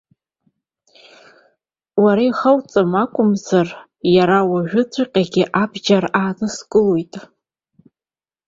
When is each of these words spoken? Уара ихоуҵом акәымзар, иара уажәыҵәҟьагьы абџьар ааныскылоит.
Уара 2.03 2.23
ихоуҵом 2.29 2.91
акәымзар, 3.03 3.67
иара 4.15 4.39
уажәыҵәҟьагьы 4.51 5.43
абџьар 5.61 6.05
ааныскылоит. 6.19 7.13